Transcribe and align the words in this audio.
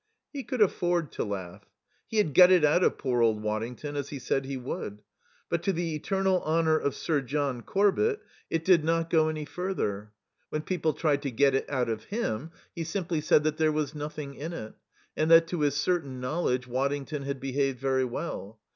He 0.33 0.43
could 0.43 0.63
afford 0.63 1.11
to 1.11 1.23
laugh. 1.23 1.69
He 2.07 2.17
had 2.17 2.33
got 2.33 2.49
it 2.51 2.65
out 2.65 2.83
of 2.83 2.97
poor 2.97 3.21
old 3.21 3.43
Waddington, 3.43 3.95
as 3.95 4.09
he 4.09 4.17
said 4.17 4.45
he 4.45 4.57
would. 4.57 5.03
But 5.47 5.61
to 5.61 5.71
the 5.73 5.93
eternal 5.93 6.41
honour 6.41 6.75
of 6.75 6.95
Sir 6.95 7.21
John 7.21 7.61
Corbett, 7.61 8.19
it 8.49 8.65
did 8.65 8.83
not 8.83 9.11
go 9.11 9.27
any 9.29 9.45
further. 9.45 10.11
When 10.49 10.63
people 10.63 10.93
tried 10.93 11.21
to 11.21 11.29
get 11.29 11.53
it 11.53 11.69
out 11.69 11.87
of 11.87 12.05
him 12.05 12.49
he 12.73 12.83
simply 12.83 13.21
said 13.21 13.43
that 13.43 13.57
there 13.57 13.71
was 13.71 13.93
nothing 13.93 14.33
in 14.33 14.53
it, 14.53 14.73
and 15.15 15.29
that 15.29 15.45
to 15.49 15.61
his 15.61 15.75
certain 15.77 16.19
knowledge 16.19 16.65
Waddington 16.65 17.21
had 17.21 17.39
behaved 17.39 17.77
very 17.79 18.03
well. 18.05 18.59